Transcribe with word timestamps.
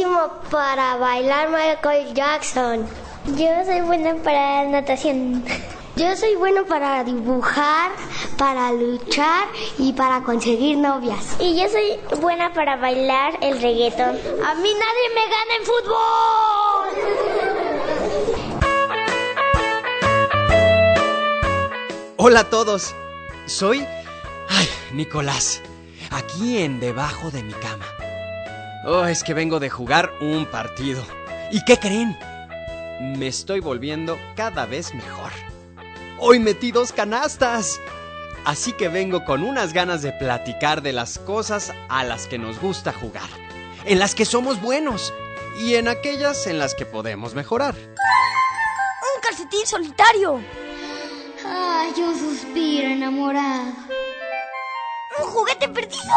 buenísimo 0.00 0.30
para 0.50 0.96
bailar 0.96 1.50
Michael 1.50 2.14
Jackson. 2.14 2.86
Yo 3.36 3.48
soy 3.64 3.80
buena 3.82 4.14
para 4.22 4.64
natación. 4.64 5.44
Yo 5.96 6.16
soy 6.16 6.36
bueno 6.36 6.64
para 6.64 7.04
dibujar, 7.04 7.90
para 8.38 8.72
luchar 8.72 9.48
y 9.78 9.92
para 9.92 10.22
conseguir 10.22 10.78
novias. 10.78 11.36
Y 11.38 11.60
yo 11.60 11.68
soy 11.68 11.98
buena 12.20 12.52
para 12.54 12.76
bailar 12.76 13.36
el 13.42 13.60
reggaeton. 13.60 14.18
A 14.46 14.54
mí 14.54 14.70
nadie 14.72 15.10
me 15.14 15.28
gana 15.28 15.56
en 15.58 15.64
fútbol. 15.66 16.88
Hola 22.16 22.40
a 22.40 22.50
todos. 22.50 22.94
Soy... 23.46 23.86
Ay, 24.48 24.68
Nicolás. 24.92 25.60
Aquí 26.10 26.58
en 26.58 26.80
debajo 26.80 27.30
de 27.30 27.42
mi 27.42 27.52
cama. 27.52 27.86
Oh, 28.84 29.04
es 29.04 29.22
que 29.22 29.34
vengo 29.34 29.60
de 29.60 29.68
jugar 29.68 30.10
un 30.22 30.46
partido. 30.46 31.02
¿Y 31.50 31.62
qué 31.64 31.76
creen? 31.76 32.18
Me 33.18 33.26
estoy 33.26 33.60
volviendo 33.60 34.18
cada 34.36 34.64
vez 34.64 34.94
mejor. 34.94 35.30
Hoy 36.18 36.38
metí 36.38 36.72
dos 36.72 36.92
canastas. 36.92 37.78
Así 38.46 38.72
que 38.72 38.88
vengo 38.88 39.26
con 39.26 39.42
unas 39.42 39.74
ganas 39.74 40.00
de 40.00 40.12
platicar 40.12 40.80
de 40.80 40.94
las 40.94 41.18
cosas 41.18 41.74
a 41.90 42.04
las 42.04 42.26
que 42.26 42.38
nos 42.38 42.58
gusta 42.58 42.90
jugar, 42.90 43.28
en 43.84 43.98
las 43.98 44.14
que 44.14 44.24
somos 44.24 44.62
buenos 44.62 45.12
y 45.58 45.74
en 45.74 45.88
aquellas 45.88 46.46
en 46.46 46.58
las 46.58 46.74
que 46.74 46.86
podemos 46.86 47.34
mejorar. 47.34 47.74
¡Un 47.74 49.20
calcetín 49.20 49.66
solitario! 49.66 50.40
¡Ay, 51.44 51.92
yo 51.98 52.14
suspiro 52.14 52.88
enamorado! 52.88 53.74
¡Un 55.18 55.24
juguete 55.26 55.68
perdido! 55.68 56.14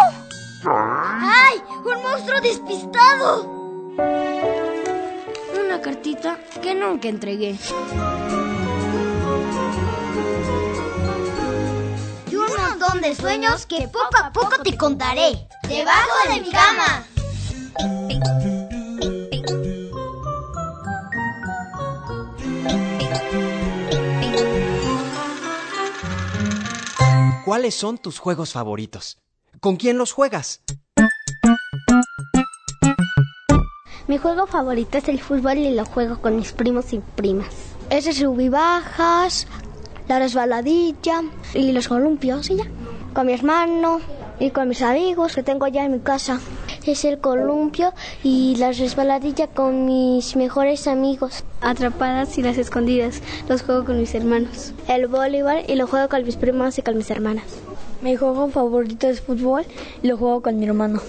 ¡Ay, 1.21 1.61
un 1.85 2.01
monstruo 2.01 2.41
despistado! 2.41 3.43
Una 5.65 5.81
cartita 5.81 6.37
que 6.61 6.75
nunca 6.75 7.07
entregué. 7.07 7.57
de 13.03 13.15
sueños 13.15 13.65
que 13.65 13.87
poco 13.89 14.17
a 14.21 14.31
poco 14.31 14.61
te 14.63 14.77
contaré. 14.77 15.47
Debajo 15.67 16.09
de 16.29 16.41
mi 16.41 16.49
cama. 16.51 17.05
¿Cuáles 27.43 27.75
son 27.75 27.97
tus 27.97 28.19
juegos 28.19 28.53
favoritos? 28.53 29.17
¿Con 29.59 29.75
quién 29.75 29.97
los 29.97 30.13
juegas? 30.13 30.61
Mi 34.05 34.17
juego 34.17 34.47
favorito 34.47 34.97
es 34.97 35.07
el 35.07 35.21
fútbol 35.21 35.57
y 35.59 35.73
lo 35.73 35.85
juego 35.85 36.19
con 36.19 36.35
mis 36.35 36.51
primos 36.51 36.91
y 36.91 36.99
primas. 36.99 37.53
Es 37.89 38.03
de 38.03 38.11
subir 38.11 38.51
bajas, 38.51 39.47
la 40.09 40.19
resbaladilla 40.19 41.21
y 41.53 41.71
los 41.71 41.87
columpios 41.87 42.49
y 42.49 42.57
ya. 42.57 42.65
Con 43.13 43.27
mi 43.27 43.33
hermano 43.33 44.01
y 44.41 44.49
con 44.49 44.67
mis 44.67 44.81
amigos 44.81 45.35
que 45.35 45.41
tengo 45.43 45.67
ya 45.67 45.85
en 45.85 45.93
mi 45.93 45.99
casa. 45.99 46.41
Es 46.85 47.05
el 47.05 47.19
columpio 47.19 47.93
y 48.23 48.57
la 48.57 48.73
resbaladilla 48.73 49.47
con 49.47 49.85
mis 49.85 50.35
mejores 50.35 50.85
amigos. 50.87 51.45
Atrapadas 51.61 52.37
y 52.37 52.41
las 52.41 52.57
escondidas 52.57 53.21
los 53.47 53.61
juego 53.61 53.85
con 53.85 53.97
mis 53.97 54.13
hermanos. 54.15 54.73
El 54.89 55.07
voleibol 55.07 55.63
y 55.65 55.75
lo 55.75 55.87
juego 55.87 56.09
con 56.09 56.25
mis 56.25 56.35
primos 56.35 56.77
y 56.77 56.81
con 56.81 56.97
mis 56.97 57.09
hermanas. 57.09 57.45
Mi 58.01 58.17
juego 58.17 58.49
favorito 58.49 59.07
es 59.07 59.21
fútbol 59.21 59.63
y 60.01 60.07
lo 60.07 60.17
juego 60.17 60.41
con 60.41 60.59
mi 60.59 60.65
hermano. 60.65 60.99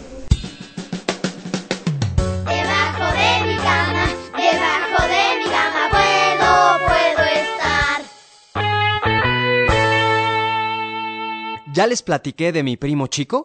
¿Ya 11.74 11.88
les 11.88 12.02
platiqué 12.02 12.52
de 12.52 12.62
mi 12.62 12.76
primo 12.76 13.08
chico? 13.08 13.42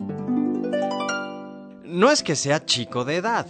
No 1.83 2.11
es 2.11 2.21
que 2.21 2.35
sea 2.35 2.63
chico 2.63 3.03
de 3.03 3.15
edad, 3.15 3.47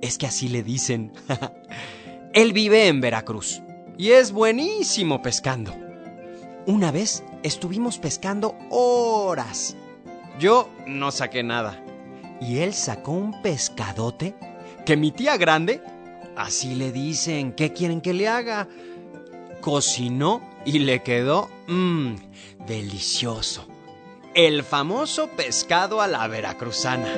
es 0.00 0.16
que 0.16 0.24
así 0.24 0.48
le 0.48 0.62
dicen. 0.62 1.12
Él 2.32 2.54
vive 2.54 2.88
en 2.88 3.02
Veracruz 3.02 3.60
y 3.98 4.12
es 4.12 4.32
buenísimo 4.32 5.20
pescando. 5.20 5.74
Una 6.64 6.92
vez 6.92 7.24
estuvimos 7.42 7.98
pescando 7.98 8.56
horas. 8.70 9.76
Yo 10.40 10.70
no 10.86 11.10
saqué 11.10 11.42
nada. 11.42 11.84
Y 12.40 12.60
él 12.60 12.72
sacó 12.72 13.12
un 13.12 13.42
pescadote 13.42 14.34
que 14.86 14.96
mi 14.96 15.12
tía 15.12 15.36
grande, 15.36 15.82
así 16.36 16.74
le 16.74 16.90
dicen, 16.90 17.52
¿qué 17.52 17.74
quieren 17.74 18.00
que 18.00 18.14
le 18.14 18.28
haga? 18.28 18.66
Cocinó 19.60 20.40
y 20.64 20.78
le 20.78 21.02
quedó 21.02 21.50
mmm, 21.66 22.14
delicioso 22.66 23.75
el 24.36 24.64
famoso 24.64 25.28
pescado 25.28 26.02
a 26.02 26.06
la 26.06 26.28
veracruzana. 26.28 27.08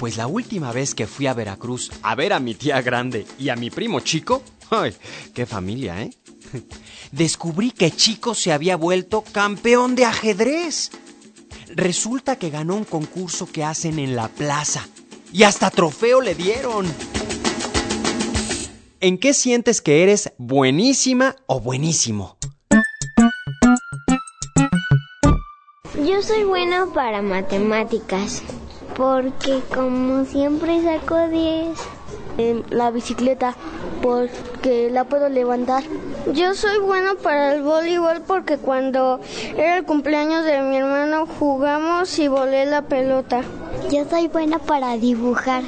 Pues 0.00 0.16
la 0.16 0.26
última 0.26 0.72
vez 0.72 0.94
que 0.94 1.06
fui 1.06 1.26
a 1.26 1.34
Veracruz 1.34 1.90
a 2.00 2.14
ver 2.14 2.32
a 2.32 2.40
mi 2.40 2.54
tía 2.54 2.80
grande 2.80 3.26
y 3.38 3.50
a 3.50 3.56
mi 3.56 3.68
primo 3.68 4.00
chico, 4.00 4.42
¡ay, 4.70 4.94
qué 5.34 5.44
familia, 5.44 6.00
eh! 6.00 6.14
Descubrí 7.12 7.72
que 7.72 7.90
Chico 7.90 8.34
se 8.34 8.52
había 8.52 8.76
vuelto 8.76 9.20
campeón 9.20 9.94
de 9.94 10.06
ajedrez. 10.06 10.92
Resulta 11.74 12.36
que 12.36 12.48
ganó 12.48 12.74
un 12.74 12.84
concurso 12.84 13.44
que 13.44 13.64
hacen 13.64 13.98
en 13.98 14.16
la 14.16 14.28
plaza 14.28 14.88
y 15.30 15.42
hasta 15.42 15.70
trofeo 15.70 16.22
le 16.22 16.34
dieron. 16.34 16.86
¿En 19.00 19.18
qué 19.18 19.34
sientes 19.34 19.82
que 19.82 20.02
eres 20.02 20.32
buenísima 20.38 21.36
o 21.46 21.60
buenísimo? 21.60 22.35
Yo 26.06 26.22
soy 26.22 26.44
bueno 26.44 26.92
para 26.94 27.20
matemáticas, 27.20 28.40
porque 28.96 29.60
como 29.74 30.24
siempre 30.24 30.80
saco 30.80 31.26
10. 31.26 31.76
En 32.38 32.64
la 32.70 32.90
bicicleta, 32.90 33.56
porque 34.02 34.88
la 34.90 35.04
puedo 35.04 35.28
levantar. 35.28 35.82
Yo 36.32 36.54
soy 36.54 36.78
bueno 36.78 37.16
para 37.16 37.54
el 37.54 37.62
voleibol 37.62 38.20
porque 38.26 38.58
cuando 38.58 39.20
era 39.56 39.78
el 39.78 39.84
cumpleaños 39.84 40.44
de 40.44 40.60
mi 40.60 40.76
hermano 40.76 41.26
jugamos 41.26 42.18
y 42.18 42.28
volé 42.28 42.66
la 42.66 42.82
pelota. 42.82 43.40
Yo 43.90 44.04
soy 44.08 44.28
buena 44.28 44.58
para 44.58 44.98
dibujar, 44.98 45.62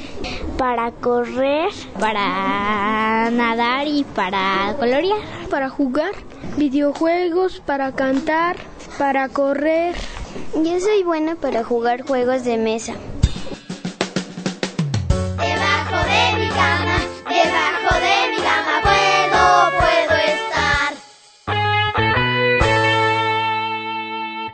para 0.57 0.91
correr, 0.91 1.69
para 1.99 3.29
nadar 3.31 3.87
y 3.87 4.03
para 4.03 4.75
colorear. 4.79 5.19
Para 5.49 5.69
jugar 5.69 6.11
videojuegos, 6.55 7.61
para 7.65 7.91
cantar, 7.93 8.57
para 8.99 9.27
correr. 9.29 9.95
Yo 10.55 10.79
soy 10.79 11.03
buena 11.03 11.35
para 11.35 11.63
jugar 11.63 12.01
juegos 12.01 12.43
de 12.43 12.57
mesa. 12.57 12.95
Debajo 15.37 15.97
de 16.05 16.39
mi 16.39 16.49
cama, 16.49 16.99
debajo 17.29 17.95
de 17.99 18.29
mi 18.29 18.37
cama 18.37 18.81
puedo, 18.83 19.71
puedo 19.79 20.15
estar. 20.21 20.93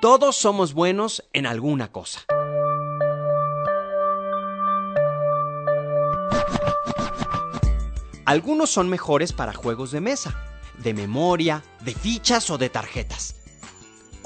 Todos 0.02 0.36
somos 0.36 0.74
buenos 0.74 1.24
en 1.34 1.46
alguna 1.46 1.92
cosa. 1.92 2.26
Algunos 8.26 8.70
son 8.72 8.90
mejores 8.90 9.34
para 9.34 9.54
juegos 9.54 9.92
de 9.92 10.02
mesa, 10.02 10.36
de 10.78 10.94
memoria, 10.94 11.64
de 11.82 11.94
fichas 11.94 12.50
o 12.50 12.58
de 12.58 12.70
tarjetas. 12.70 13.45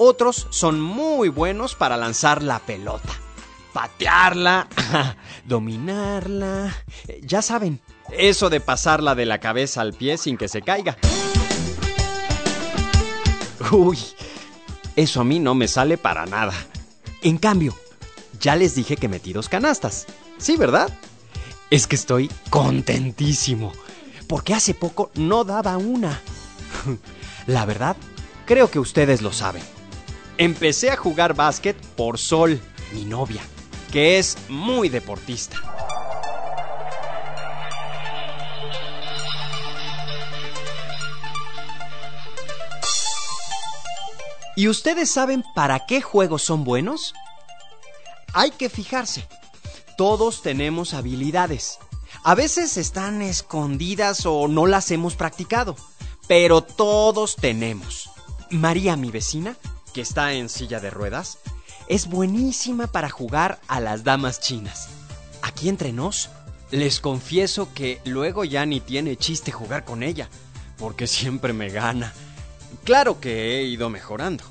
Otros 0.02 0.46
son 0.48 0.80
muy 0.80 1.28
buenos 1.28 1.74
para 1.74 1.98
lanzar 1.98 2.42
la 2.42 2.60
pelota, 2.60 3.12
patearla, 3.74 4.66
dominarla. 5.44 6.74
Ya 7.20 7.42
saben, 7.42 7.82
eso 8.10 8.48
de 8.48 8.60
pasarla 8.60 9.14
de 9.14 9.26
la 9.26 9.40
cabeza 9.40 9.82
al 9.82 9.92
pie 9.92 10.16
sin 10.16 10.38
que 10.38 10.48
se 10.48 10.62
caiga. 10.62 10.96
Uy, 13.72 13.98
eso 14.96 15.20
a 15.20 15.24
mí 15.24 15.38
no 15.38 15.54
me 15.54 15.68
sale 15.68 15.98
para 15.98 16.24
nada. 16.24 16.54
En 17.20 17.36
cambio, 17.36 17.76
ya 18.40 18.56
les 18.56 18.74
dije 18.74 18.96
que 18.96 19.10
metí 19.10 19.34
dos 19.34 19.50
canastas. 19.50 20.06
Sí, 20.38 20.56
¿verdad? 20.56 20.88
Es 21.68 21.86
que 21.86 21.96
estoy 21.96 22.30
contentísimo, 22.48 23.70
porque 24.26 24.54
hace 24.54 24.72
poco 24.72 25.10
no 25.16 25.44
daba 25.44 25.76
una. 25.76 26.22
La 27.46 27.66
verdad, 27.66 27.98
creo 28.46 28.70
que 28.70 28.78
ustedes 28.78 29.20
lo 29.20 29.34
saben. 29.34 29.79
Empecé 30.40 30.90
a 30.90 30.96
jugar 30.96 31.34
básquet 31.34 31.76
por 31.96 32.16
Sol, 32.16 32.58
mi 32.94 33.04
novia, 33.04 33.42
que 33.92 34.18
es 34.18 34.38
muy 34.48 34.88
deportista. 34.88 35.58
¿Y 44.56 44.68
ustedes 44.68 45.10
saben 45.10 45.44
para 45.54 45.84
qué 45.84 46.00
juegos 46.00 46.40
son 46.42 46.64
buenos? 46.64 47.12
Hay 48.32 48.50
que 48.50 48.70
fijarse. 48.70 49.28
Todos 49.98 50.40
tenemos 50.40 50.94
habilidades. 50.94 51.78
A 52.24 52.34
veces 52.34 52.78
están 52.78 53.20
escondidas 53.20 54.24
o 54.24 54.48
no 54.48 54.66
las 54.66 54.90
hemos 54.90 55.16
practicado, 55.16 55.76
pero 56.28 56.62
todos 56.62 57.36
tenemos. 57.36 58.08
María, 58.48 58.96
mi 58.96 59.10
vecina, 59.10 59.58
que 59.90 60.00
está 60.00 60.32
en 60.32 60.48
silla 60.48 60.80
de 60.80 60.90
ruedas, 60.90 61.38
es 61.88 62.08
buenísima 62.08 62.86
para 62.86 63.10
jugar 63.10 63.60
a 63.68 63.80
las 63.80 64.04
damas 64.04 64.40
chinas. 64.40 64.88
Aquí 65.42 65.68
entre 65.68 65.92
nos, 65.92 66.30
les 66.70 67.00
confieso 67.00 67.72
que 67.74 68.00
luego 68.04 68.44
ya 68.44 68.64
ni 68.66 68.80
tiene 68.80 69.16
chiste 69.16 69.50
jugar 69.50 69.84
con 69.84 70.02
ella, 70.02 70.28
porque 70.78 71.06
siempre 71.06 71.52
me 71.52 71.68
gana. 71.70 72.12
Claro 72.84 73.20
que 73.20 73.58
he 73.58 73.64
ido 73.64 73.90
mejorando. 73.90 74.44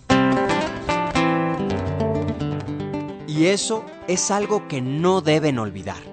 Y 3.27 3.45
eso 3.45 3.85
es 4.07 4.31
algo 4.31 4.67
que 4.67 4.81
no 4.81 5.21
deben 5.21 5.59
olvidar. 5.59 6.03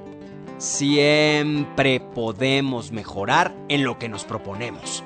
Siempre 0.58 1.98
podemos 2.00 2.92
mejorar 2.92 3.54
en 3.68 3.84
lo 3.84 3.98
que 3.98 4.08
nos 4.08 4.24
proponemos. 4.24 5.02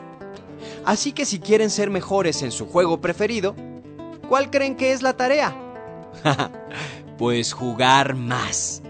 Así 0.85 1.13
que 1.13 1.25
si 1.25 1.41
quieren 1.41 1.71
ser 1.71 1.89
mejores 1.91 2.43
en 2.43 2.53
su 2.53 2.67
juego 2.67 3.01
preferido, 3.01 3.55
¿cuál 4.31 4.49
creen 4.49 4.77
que 4.77 4.93
es 4.93 5.03
la 5.03 5.17
tarea? 5.17 5.57
pues 7.19 7.53
jugar 7.53 8.15
más. 8.15 8.81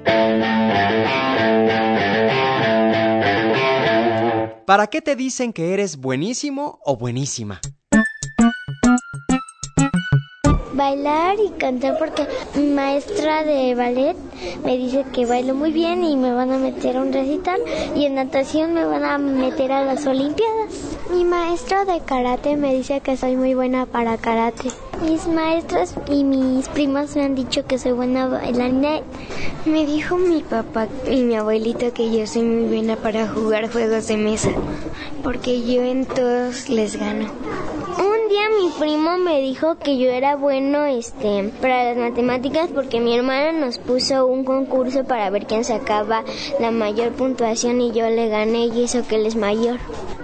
¿Para 4.66 4.86
qué 4.88 5.00
te 5.00 5.16
dicen 5.16 5.54
que 5.54 5.72
eres 5.72 5.96
buenísimo 5.96 6.78
o 6.84 6.96
buenísima? 6.96 7.60
bailar 10.72 11.36
y 11.38 11.50
cantar 11.58 11.98
porque 11.98 12.26
mi 12.54 12.68
maestra 12.68 13.44
de 13.44 13.74
ballet 13.74 14.16
me 14.64 14.78
dice 14.78 15.04
que 15.12 15.26
bailo 15.26 15.54
muy 15.54 15.72
bien 15.72 16.02
y 16.04 16.16
me 16.16 16.32
van 16.32 16.50
a 16.52 16.56
meter 16.56 16.96
a 16.96 17.02
un 17.02 17.12
recital 17.12 17.60
y 17.94 18.06
en 18.06 18.14
natación 18.14 18.72
me 18.72 18.86
van 18.86 19.04
a 19.04 19.18
meter 19.18 19.72
a 19.72 19.84
las 19.84 20.06
olimpiadas. 20.06 20.96
Mi 21.10 21.24
maestra 21.24 21.84
de 21.84 22.00
karate 22.00 22.56
me 22.56 22.74
dice 22.74 23.00
que 23.00 23.18
soy 23.18 23.36
muy 23.36 23.52
buena 23.52 23.84
para 23.84 24.16
karate. 24.16 24.70
Mis 25.02 25.26
maestras 25.26 25.94
y 26.08 26.24
mis 26.24 26.68
primas 26.68 27.16
me 27.16 27.24
han 27.24 27.34
dicho 27.34 27.64
que 27.64 27.78
soy 27.78 27.92
buena 27.92 28.28
bailarina. 28.28 29.00
Me 29.64 29.86
dijo 29.86 30.16
mi 30.16 30.42
papá 30.42 30.88
y 31.10 31.22
mi 31.22 31.36
abuelito 31.36 31.92
que 31.92 32.10
yo 32.10 32.26
soy 32.26 32.42
muy 32.42 32.64
buena 32.68 32.96
para 32.96 33.26
jugar 33.26 33.70
juegos 33.70 34.06
de 34.08 34.16
mesa, 34.18 34.50
porque 35.22 35.62
yo 35.62 35.82
en 35.82 36.04
todos 36.04 36.68
les 36.68 36.96
gano 36.96 37.30
día 38.30 38.48
mi 38.62 38.70
primo 38.78 39.18
me 39.18 39.40
dijo 39.40 39.76
que 39.76 39.98
yo 39.98 40.08
era 40.08 40.36
bueno 40.36 40.84
este 40.84 41.50
para 41.60 41.82
las 41.82 41.96
matemáticas 41.96 42.70
porque 42.72 43.00
mi 43.00 43.16
hermana 43.16 43.50
nos 43.50 43.78
puso 43.78 44.24
un 44.26 44.44
concurso 44.44 45.02
para 45.02 45.28
ver 45.30 45.46
quién 45.46 45.64
sacaba 45.64 46.22
la 46.60 46.70
mayor 46.70 47.10
puntuación 47.10 47.80
y 47.80 47.90
yo 47.90 48.08
le 48.08 48.28
gané 48.28 48.66
y 48.66 48.84
eso 48.84 49.04
que 49.08 49.16
él 49.16 49.26
es 49.26 49.34
mayor. 49.34 49.80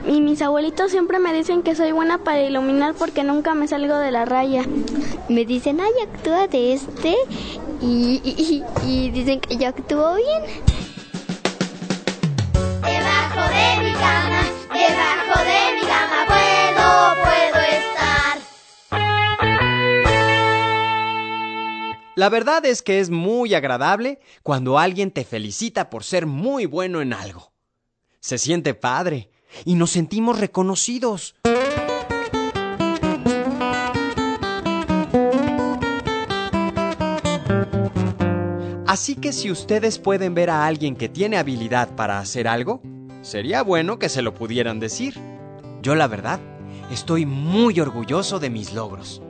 Y 0.07 0.21
mis 0.21 0.41
abuelitos 0.41 0.93
siempre 0.93 1.19
me 1.19 1.33
dicen 1.33 1.65
que 1.65 1.75
soy 1.75 1.91
buena 1.91 2.19
para 2.19 2.43
iluminar 2.43 2.95
porque 2.95 3.25
nunca 3.25 3.55
me 3.55 3.67
salgo 3.67 3.97
de 3.97 4.13
la 4.13 4.25
raya. 4.25 4.63
Me 5.29 5.45
dicen, 5.45 5.81
ay, 5.81 5.91
actúa 6.05 6.47
de 6.47 6.75
este 6.75 7.17
y, 7.83 8.21
y, 8.25 8.65
y 8.87 9.11
dicen 9.11 9.41
que 9.41 9.57
yo 9.57 9.67
actúo 9.67 10.15
bien. 10.15 10.86
La 22.17 22.31
verdad 22.31 22.65
es 22.65 22.81
que 22.81 22.99
es 22.99 23.11
muy 23.11 23.53
agradable 23.53 24.21
cuando 24.43 24.79
alguien 24.79 25.11
te 25.11 25.23
felicita 25.23 25.91
por 25.91 26.03
ser 26.03 26.25
muy 26.25 26.65
bueno 26.65 27.03
en 27.03 27.13
algo. 27.13 27.53
Se 28.21 28.39
siente 28.39 28.73
padre 28.73 29.29
y 29.67 29.75
nos 29.75 29.91
sentimos 29.91 30.41
reconocidos. 30.41 31.37
Así 38.87 39.17
que 39.17 39.35
si 39.35 39.51
ustedes 39.51 39.99
pueden 39.99 40.33
ver 40.33 40.49
a 40.49 40.65
alguien 40.65 40.97
que 40.97 41.11
tiene 41.11 41.37
habilidad 41.37 41.95
para 41.97 42.19
hacer 42.19 42.49
algo, 42.49 42.81
sería 43.21 43.61
bueno 43.61 43.99
que 43.99 44.09
se 44.09 44.23
lo 44.23 44.33
pudieran 44.33 44.81
decir. 44.81 45.21
Yo 45.83 45.95
la 45.95 46.07
verdad, 46.07 46.41
estoy 46.91 47.27
muy 47.27 47.79
orgulloso 47.79 48.39
de 48.39 48.49
mis 48.49 48.73
logros. 48.73 49.21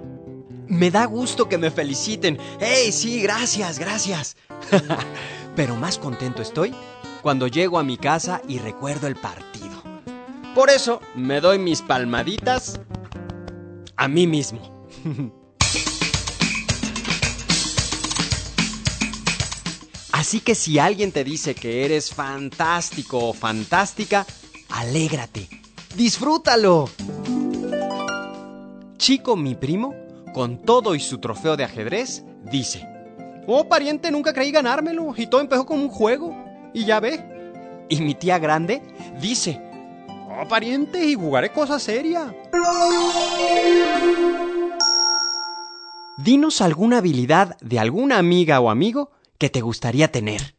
Me 0.69 0.91
da 0.91 1.05
gusto 1.07 1.49
que 1.49 1.59
me 1.59 1.71
feliciten. 1.71 2.39
¡Hey, 2.61 2.91
sí, 2.93 3.21
gracias, 3.23 3.79
gracias! 3.79 4.37
Pero 5.57 5.77
más 5.77 5.99
contento 5.99 6.43
estoy 6.43 6.75
cuando 7.23 7.47
llego 7.47 7.79
a 7.79 7.85
mi 7.85 7.97
casa 7.97 8.43
y 8.49 8.59
recuerdo 8.59 9.07
el 9.07 9.17
partido. 9.17 9.83
Por 10.55 10.71
eso 10.71 11.01
me 11.15 11.41
doy 11.41 11.59
mis 11.59 11.83
palmaditas 11.83 12.81
a 13.97 14.09
mí 14.09 14.27
mismo. 14.27 14.89
Así 20.13 20.41
que 20.41 20.55
si 20.55 20.79
alguien 20.79 21.13
te 21.13 21.25
dice 21.25 21.55
que 21.55 21.85
eres 21.85 22.13
fantástico 22.13 23.29
o 23.29 23.33
fantástica, 23.35 24.27
alégrate, 24.71 25.49
disfrútalo. 25.95 26.89
Chico, 28.97 29.37
mi 29.37 29.55
primo, 29.55 29.95
con 30.37 30.59
todo 30.59 30.95
y 30.95 31.01
su 31.01 31.17
trofeo 31.17 31.57
de 31.57 31.65
ajedrez, 31.65 32.23
dice, 32.43 32.87
Oh, 33.47 33.71
pariente, 33.71 34.11
nunca 34.11 34.35
creí 34.35 34.51
ganármelo 34.51 35.15
y 35.17 35.29
todo 35.29 35.41
empezó 35.41 35.65
como 35.65 35.85
un 35.85 35.89
juego. 35.89 36.37
Y 36.75 36.85
ya 36.85 37.01
ve. 37.01 37.87
Y 37.89 38.03
mi 38.03 38.15
tía 38.15 38.39
grande 38.39 38.83
dice, 39.19 39.59
Oh, 40.29 40.47
pariente, 40.47 41.03
y 41.07 41.15
jugaré 41.15 41.55
cosas 41.55 41.83
serias. 41.83 42.35
Dinos 46.19 46.61
alguna 46.61 46.99
habilidad 46.99 47.57
de 47.63 47.79
alguna 47.79 48.19
amiga 48.19 48.61
o 48.61 48.69
amigo 48.69 49.13
que 49.39 49.49
te 49.49 49.63
gustaría 49.63 50.13
tener. 50.13 50.55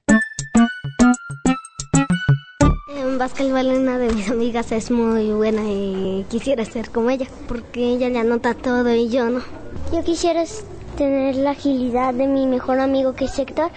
En 2.95 3.19
básquetbol 3.19 3.67
una 3.67 3.99
de 3.99 4.11
mis 4.11 4.27
amigas 4.31 4.71
es 4.71 4.89
muy 4.89 5.31
buena 5.33 5.61
y 5.65 6.25
quisiera 6.31 6.65
ser 6.65 6.89
como 6.89 7.11
ella, 7.11 7.27
porque 7.47 7.89
ella 7.89 8.09
le 8.09 8.17
anota 8.17 8.55
todo 8.55 8.91
y 8.95 9.09
yo 9.09 9.29
no. 9.29 9.56
Yo 9.91 10.03
quisiera 10.03 10.43
tener 10.97 11.35
la 11.37 11.51
agilidad 11.51 12.13
de 12.13 12.27
mi 12.27 12.45
mejor 12.45 12.79
amigo 12.79 13.13
que 13.13 13.25
es 13.25 13.39
Héctor 13.39 13.71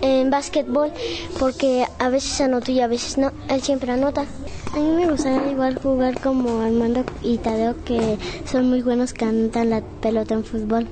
en 0.00 0.30
básquetbol 0.30 0.92
porque 1.40 1.86
a 1.98 2.08
veces 2.08 2.40
anota 2.40 2.70
y 2.70 2.80
a 2.80 2.86
veces 2.86 3.18
no. 3.18 3.32
Él 3.48 3.60
siempre 3.60 3.90
anota. 3.90 4.26
A 4.72 4.76
mí 4.76 4.90
me 4.90 5.10
gustaría 5.10 5.50
igual 5.50 5.78
jugar 5.80 6.20
como 6.20 6.60
Armando 6.60 7.04
y 7.22 7.38
Tadeo 7.38 7.74
que 7.84 8.16
son 8.44 8.68
muy 8.68 8.82
buenos 8.82 9.12
que 9.12 9.24
anotan 9.24 9.70
la 9.70 9.80
pelota 9.80 10.34
en 10.34 10.44
fútbol. 10.44 10.86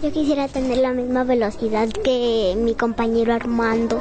Yo 0.00 0.12
quisiera 0.12 0.46
tener 0.46 0.78
la 0.78 0.92
misma 0.92 1.24
velocidad 1.24 1.88
que 1.88 2.56
mi 2.56 2.74
compañero 2.74 3.34
Armando 3.34 4.00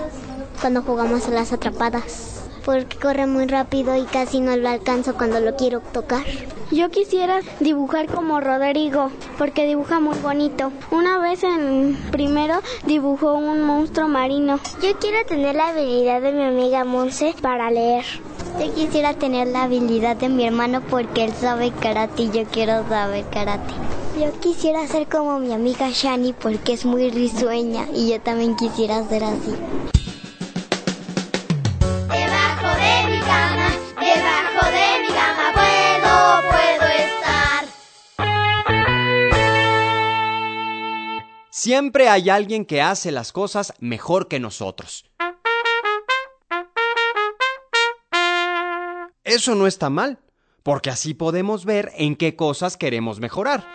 cuando 0.61 0.83
jugamos 0.83 1.27
a 1.27 1.31
las 1.31 1.53
atrapadas 1.53 2.36
porque 2.67 2.97
corre 2.97 3.27
muy 3.27 3.47
rápido 3.47 3.95
y 3.95 4.03
casi 4.03 4.41
no 4.41 4.53
lo 4.57 4.67
alcanzo 4.67 5.15
cuando 5.15 5.39
lo 5.39 5.55
quiero 5.55 5.79
tocar. 5.79 6.25
Yo 6.69 6.91
quisiera 6.91 7.39
dibujar 7.61 8.07
como 8.07 8.41
Rodrigo, 8.41 9.09
porque 9.37 9.65
dibuja 9.65 10.01
muy 10.01 10.17
bonito. 10.17 10.73
Una 10.91 11.17
vez 11.17 11.45
en 11.45 11.95
primero 12.11 12.55
dibujó 12.85 13.35
un 13.35 13.61
monstruo 13.61 14.09
marino. 14.09 14.59
Yo 14.83 14.99
quiero 14.99 15.25
tener 15.25 15.55
la 15.55 15.69
habilidad 15.69 16.21
de 16.21 16.33
mi 16.33 16.43
amiga 16.43 16.83
Monse 16.83 17.33
para 17.41 17.71
leer. 17.71 18.03
Yo 18.59 18.73
quisiera 18.73 19.13
tener 19.13 19.47
la 19.47 19.63
habilidad 19.63 20.17
de 20.17 20.27
mi 20.27 20.45
hermano 20.45 20.81
porque 20.81 21.23
él 21.23 21.31
sabe 21.31 21.71
karate 21.71 22.23
y 22.23 22.31
yo 22.31 22.43
quiero 22.51 22.85
saber 22.89 23.23
karate. 23.31 23.73
Yo 24.19 24.37
quisiera 24.41 24.85
ser 24.87 25.07
como 25.07 25.39
mi 25.39 25.53
amiga 25.53 25.89
Shani 25.89 26.33
porque 26.33 26.73
es 26.73 26.83
muy 26.83 27.11
risueña 27.11 27.85
y 27.93 28.09
yo 28.09 28.19
también 28.19 28.57
quisiera 28.57 29.07
ser 29.07 29.23
así. 29.23 29.55
Siempre 41.67 42.07
hay 42.07 42.29
alguien 42.29 42.63
que 42.63 42.81
hace 42.81 43.11
las 43.11 43.33
cosas 43.33 43.73
mejor 43.81 44.29
que 44.29 44.39
nosotros. 44.39 45.03
Eso 49.25 49.53
no 49.53 49.67
está 49.67 49.89
mal, 49.89 50.17
porque 50.63 50.89
así 50.89 51.13
podemos 51.13 51.65
ver 51.65 51.91
en 51.97 52.15
qué 52.15 52.37
cosas 52.37 52.77
queremos 52.77 53.19
mejorar. 53.19 53.67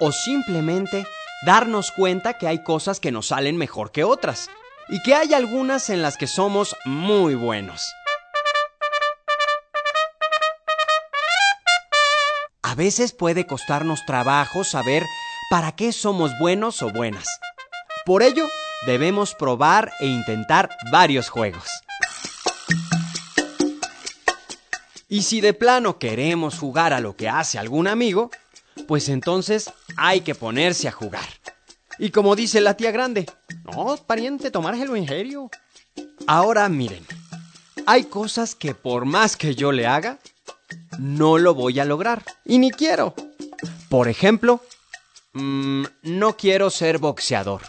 O 0.00 0.10
simplemente 0.10 1.06
darnos 1.44 1.90
cuenta 1.90 2.38
que 2.38 2.48
hay 2.48 2.64
cosas 2.64 2.98
que 2.98 3.12
nos 3.12 3.26
salen 3.26 3.58
mejor 3.58 3.92
que 3.92 4.04
otras, 4.04 4.48
y 4.88 5.02
que 5.02 5.14
hay 5.14 5.34
algunas 5.34 5.90
en 5.90 6.00
las 6.00 6.16
que 6.16 6.28
somos 6.28 6.74
muy 6.86 7.34
buenos. 7.34 7.92
A 12.62 12.74
veces 12.74 13.12
puede 13.12 13.46
costarnos 13.46 14.06
trabajo 14.06 14.64
saber 14.64 15.04
para 15.48 15.72
qué 15.72 15.92
somos 15.92 16.30
buenos 16.38 16.82
o 16.82 16.90
buenas. 16.90 17.26
Por 18.04 18.22
ello, 18.22 18.46
debemos 18.86 19.34
probar 19.34 19.92
e 20.00 20.06
intentar 20.06 20.68
varios 20.92 21.28
juegos. 21.30 21.64
Y 25.08 25.22
si 25.22 25.40
de 25.40 25.54
plano 25.54 25.98
queremos 25.98 26.58
jugar 26.58 26.92
a 26.92 27.00
lo 27.00 27.16
que 27.16 27.30
hace 27.30 27.58
algún 27.58 27.88
amigo, 27.88 28.30
pues 28.86 29.08
entonces 29.08 29.72
hay 29.96 30.20
que 30.20 30.34
ponerse 30.34 30.86
a 30.86 30.92
jugar. 30.92 31.26
Y 31.98 32.10
como 32.10 32.36
dice 32.36 32.60
la 32.60 32.76
tía 32.76 32.90
grande, 32.90 33.26
no, 33.64 33.96
pariente, 33.96 34.50
tomárselo 34.50 34.96
en 34.96 35.08
serio. 35.08 35.50
Ahora 36.26 36.68
miren, 36.68 37.06
hay 37.86 38.04
cosas 38.04 38.54
que 38.54 38.74
por 38.74 39.06
más 39.06 39.36
que 39.36 39.54
yo 39.54 39.72
le 39.72 39.86
haga, 39.86 40.18
no 40.98 41.38
lo 41.38 41.54
voy 41.54 41.80
a 41.80 41.86
lograr. 41.86 42.22
Y 42.44 42.58
ni 42.58 42.70
quiero. 42.70 43.14
Por 43.88 44.08
ejemplo, 44.08 44.60
mmm, 45.32 45.84
no 46.02 46.36
quiero 46.36 46.70
ser 46.70 46.98
boxeador. 46.98 47.62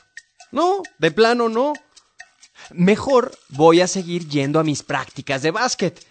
No, 0.51 0.81
de 0.97 1.11
plano 1.11 1.49
no. 1.49 1.73
Mejor 2.71 3.37
voy 3.49 3.81
a 3.81 3.87
seguir 3.87 4.27
yendo 4.27 4.59
a 4.59 4.63
mis 4.63 4.83
prácticas 4.83 5.41
de 5.41 5.51
básquet 5.51 6.05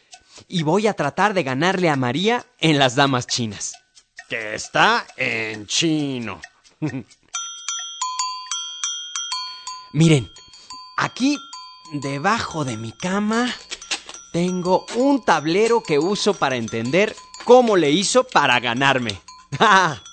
y 0.47 0.62
voy 0.62 0.87
a 0.87 0.95
tratar 0.95 1.35
de 1.35 1.43
ganarle 1.43 1.90
a 1.90 1.97
María 1.97 2.47
en 2.59 2.78
las 2.78 2.95
damas 2.95 3.26
chinas. 3.26 3.75
Que 4.28 4.55
está 4.55 5.07
en 5.17 5.67
chino. 5.67 6.40
Miren, 9.93 10.31
aquí 10.97 11.38
debajo 11.93 12.64
de 12.64 12.76
mi 12.76 12.93
cama 12.93 13.52
tengo 14.33 14.87
un 14.95 15.25
tablero 15.25 15.83
que 15.83 15.99
uso 15.99 16.35
para 16.35 16.57
entender 16.57 17.17
cómo 17.45 17.76
le 17.76 17.90
hizo 17.90 18.25
para 18.25 18.61
ganarme. 18.61 19.21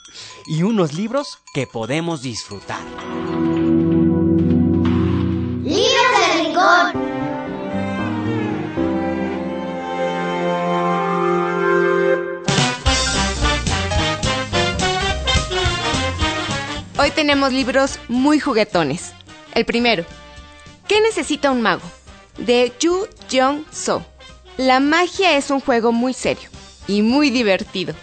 y 0.46 0.64
unos 0.64 0.94
libros 0.94 1.40
que 1.54 1.68
podemos 1.68 2.22
disfrutar. 2.22 2.82
¡Libros 5.64 6.12
del 6.20 6.46
Rincón! 6.46 7.16
Hoy 16.98 17.12
tenemos 17.12 17.52
libros 17.52 18.00
muy 18.08 18.40
juguetones. 18.40 19.14
El 19.54 19.66
primero, 19.66 20.06
¿Qué 20.88 21.02
necesita 21.02 21.50
un 21.50 21.64
mago? 21.64 21.82
De 22.38 22.72
Yu 22.80 23.08
Jong 23.32 23.66
So. 23.72 24.06
La 24.58 24.80
magia 24.80 25.36
es 25.36 25.50
un 25.50 25.60
juego 25.60 25.92
muy 25.92 26.14
serio 26.14 26.50
y 26.88 27.02
muy 27.02 27.32
divertido. 27.32 27.96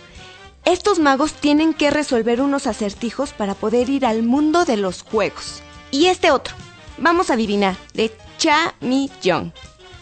Estos 0.64 1.00
magos 1.00 1.32
tienen 1.32 1.74
que 1.74 1.90
resolver 1.90 2.40
unos 2.40 2.68
acertijos 2.68 3.32
para 3.32 3.54
poder 3.54 3.88
ir 3.88 4.06
al 4.06 4.22
mundo 4.22 4.64
de 4.64 4.76
los 4.76 5.02
juegos. 5.02 5.60
Y 5.90 6.06
este 6.06 6.30
otro, 6.30 6.54
vamos 6.98 7.30
a 7.30 7.34
adivinar, 7.34 7.76
de 7.94 8.16
Cha 8.38 8.74
Mi 8.80 9.10
Young. 9.22 9.50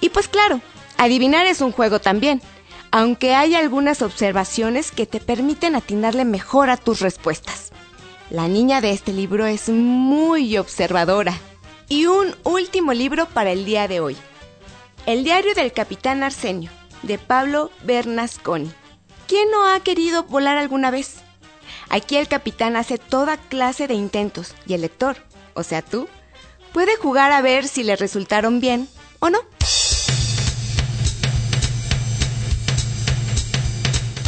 Y 0.02 0.10
pues 0.10 0.28
claro, 0.28 0.60
adivinar 0.98 1.46
es 1.46 1.62
un 1.62 1.72
juego 1.72 1.98
también, 1.98 2.42
aunque 2.90 3.34
hay 3.34 3.54
algunas 3.54 4.02
observaciones 4.02 4.92
que 4.92 5.06
te 5.06 5.18
permiten 5.18 5.76
atinarle 5.76 6.26
mejor 6.26 6.68
a 6.68 6.76
tus 6.76 7.00
respuestas. 7.00 7.72
La 8.28 8.46
niña 8.46 8.82
de 8.82 8.90
este 8.90 9.12
libro 9.14 9.46
es 9.46 9.70
muy 9.70 10.58
observadora. 10.58 11.38
Y 11.88 12.06
un 12.06 12.36
último 12.44 12.92
libro 12.92 13.26
para 13.26 13.50
el 13.50 13.64
día 13.64 13.88
de 13.88 14.00
hoy. 14.00 14.16
El 15.06 15.24
diario 15.24 15.54
del 15.54 15.72
capitán 15.72 16.22
Arsenio, 16.22 16.70
de 17.02 17.18
Pablo 17.18 17.70
Bernasconi. 17.82 18.70
¿Quién 19.30 19.48
no 19.52 19.64
ha 19.64 19.78
querido 19.78 20.24
volar 20.24 20.56
alguna 20.58 20.90
vez? 20.90 21.18
Aquí 21.88 22.16
el 22.16 22.26
capitán 22.26 22.74
hace 22.74 22.98
toda 22.98 23.36
clase 23.36 23.86
de 23.86 23.94
intentos 23.94 24.56
y 24.66 24.74
el 24.74 24.80
lector, 24.80 25.18
o 25.54 25.62
sea 25.62 25.82
tú, 25.82 26.08
puede 26.72 26.96
jugar 26.96 27.30
a 27.30 27.40
ver 27.40 27.68
si 27.68 27.84
le 27.84 27.94
resultaron 27.94 28.58
bien 28.58 28.88
o 29.20 29.30
no. 29.30 29.38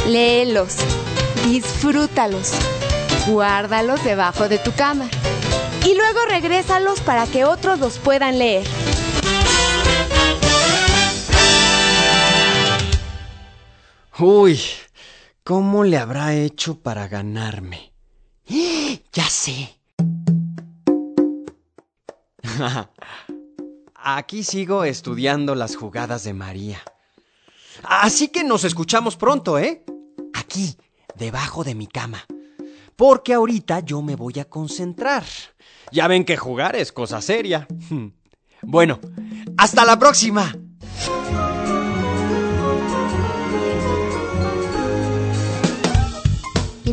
Léelos, 0.07 0.77
disfrútalos, 1.47 2.53
guárdalos 3.27 4.01
debajo 4.05 4.47
de 4.47 4.57
tu 4.57 4.71
cama 4.71 5.09
y 5.85 5.95
luego 5.95 6.23
regrésalos 6.29 7.01
para 7.01 7.27
que 7.27 7.43
otros 7.43 7.77
los 7.77 7.99
puedan 7.99 8.39
leer. 8.39 8.65
Uy, 14.17 14.61
¿cómo 15.43 15.83
le 15.83 15.97
habrá 15.97 16.33
hecho 16.35 16.79
para 16.79 17.07
ganarme? 17.07 17.93
Ya 19.13 19.29
sé. 19.29 19.77
Aquí 23.95 24.43
sigo 24.43 24.83
estudiando 24.85 25.53
las 25.53 25.75
jugadas 25.75 26.23
de 26.23 26.33
María. 26.33 26.81
Así 27.83 28.29
que 28.29 28.43
nos 28.43 28.63
escuchamos 28.63 29.15
pronto, 29.15 29.59
¿eh? 29.59 29.85
Aquí, 30.33 30.75
debajo 31.15 31.63
de 31.63 31.75
mi 31.75 31.85
cama. 31.85 32.25
Porque 32.95 33.35
ahorita 33.35 33.81
yo 33.81 34.01
me 34.01 34.15
voy 34.15 34.39
a 34.39 34.45
concentrar. 34.45 35.23
Ya 35.91 36.07
ven 36.07 36.25
que 36.25 36.37
jugar 36.37 36.75
es 36.75 36.91
cosa 36.91 37.21
seria. 37.21 37.67
Bueno, 38.65 39.01
hasta 39.57 39.83
la 39.83 39.99
próxima. 39.99 40.55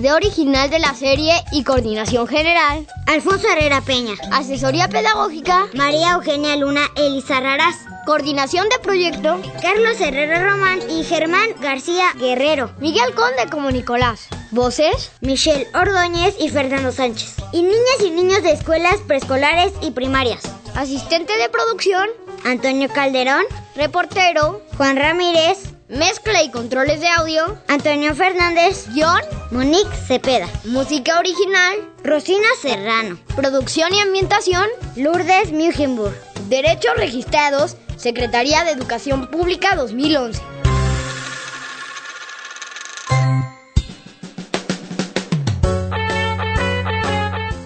Idea 0.00 0.14
original 0.14 0.70
de 0.70 0.78
la 0.78 0.94
serie 0.94 1.34
y 1.52 1.62
coordinación 1.62 2.26
general. 2.26 2.86
Alfonso 3.06 3.46
Herrera 3.46 3.82
Peña. 3.82 4.14
Asesoría 4.32 4.88
pedagógica. 4.88 5.66
María 5.74 6.12
Eugenia 6.12 6.56
Luna 6.56 6.80
Elisa 6.96 7.38
Raraz. 7.38 7.76
Coordinación 8.06 8.66
de 8.70 8.78
proyecto. 8.78 9.38
Carlos 9.60 10.00
Herrera 10.00 10.42
Román 10.42 10.78
y 10.88 11.04
Germán 11.04 11.50
García 11.60 12.14
Guerrero. 12.18 12.70
Miguel 12.78 13.14
Conde 13.14 13.50
como 13.50 13.70
Nicolás. 13.70 14.28
Voces. 14.52 15.10
Michelle 15.20 15.68
Ordóñez 15.74 16.34
y 16.40 16.48
Fernando 16.48 16.92
Sánchez. 16.92 17.34
Y 17.52 17.60
niñas 17.60 18.00
y 18.02 18.08
niños 18.08 18.42
de 18.42 18.52
escuelas 18.52 18.96
preescolares 19.06 19.74
y 19.82 19.90
primarias. 19.90 20.40
Asistente 20.76 21.36
de 21.36 21.50
producción. 21.50 22.08
Antonio 22.46 22.88
Calderón. 22.88 23.44
Reportero. 23.76 24.62
Juan 24.78 24.96
Ramírez. 24.96 25.69
Mezcla 25.90 26.44
y 26.44 26.52
controles 26.52 27.00
de 27.00 27.08
audio. 27.08 27.58
Antonio 27.66 28.14
Fernández. 28.14 28.86
Guión. 28.94 29.20
Monique 29.50 29.90
Cepeda. 30.06 30.48
Música 30.64 31.18
original. 31.18 31.78
Rosina 32.04 32.46
Serrano. 32.62 33.18
Producción 33.34 33.92
y 33.92 34.00
ambientación. 34.00 34.68
Lourdes 34.94 35.50
Mugenburg. 35.50 36.14
Derechos 36.48 36.96
registrados. 36.96 37.76
Secretaría 37.96 38.62
de 38.62 38.70
Educación 38.70 39.26
Pública 39.32 39.74
2011. 39.74 40.40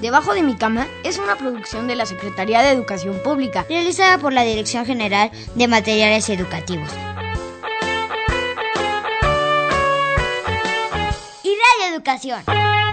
Debajo 0.01 0.33
de 0.33 0.43
mi 0.43 0.57
cama 0.57 0.87
es 1.05 1.19
una 1.19 1.37
producción 1.37 1.89
de 1.89 1.97
la 1.97 2.07
Secretaría 2.07 2.63
de 2.63 2.71
Educación 2.71 3.21
Pública, 3.23 3.67
realizada 3.69 4.17
por 4.17 4.33
la 4.33 4.45
Dirección 4.45 4.87
General 4.87 5.31
de 5.55 5.69
Materiales 5.69 6.31
Educativos. 6.31 6.89
Educación. 12.15 12.84